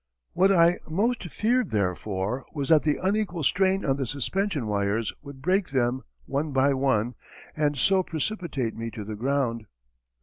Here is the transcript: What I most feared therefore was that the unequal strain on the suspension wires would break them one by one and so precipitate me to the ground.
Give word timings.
What 0.33 0.51
I 0.51 0.77
most 0.89 1.25
feared 1.29 1.69
therefore 1.69 2.47
was 2.55 2.69
that 2.69 2.81
the 2.81 2.97
unequal 2.97 3.43
strain 3.43 3.85
on 3.85 3.97
the 3.97 4.07
suspension 4.07 4.65
wires 4.65 5.13
would 5.21 5.43
break 5.43 5.69
them 5.69 6.01
one 6.25 6.51
by 6.53 6.73
one 6.73 7.13
and 7.55 7.77
so 7.77 8.01
precipitate 8.01 8.75
me 8.75 8.89
to 8.89 9.03
the 9.03 9.15
ground. 9.15 9.67